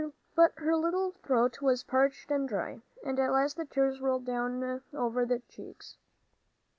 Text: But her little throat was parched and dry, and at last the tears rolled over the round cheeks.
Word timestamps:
But 0.35 0.53
her 0.57 0.75
little 0.75 1.11
throat 1.11 1.61
was 1.61 1.83
parched 1.83 2.31
and 2.31 2.49
dry, 2.49 2.81
and 3.05 3.19
at 3.19 3.31
last 3.31 3.55
the 3.57 3.65
tears 3.65 4.01
rolled 4.01 4.27
over 4.27 4.79
the 4.91 5.29
round 5.35 5.47
cheeks. 5.47 5.97